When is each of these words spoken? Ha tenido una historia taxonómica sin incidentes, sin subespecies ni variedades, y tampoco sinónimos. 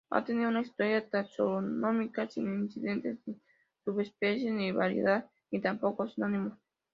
Ha 0.09 0.23
tenido 0.25 0.49
una 0.49 0.61
historia 0.61 1.07
taxonómica 1.07 2.27
sin 2.27 2.51
incidentes, 2.63 3.19
sin 3.23 3.39
subespecies 3.85 4.51
ni 4.51 4.71
variedades, 4.71 5.25
y 5.51 5.61
tampoco 5.61 6.07
sinónimos. 6.07 6.57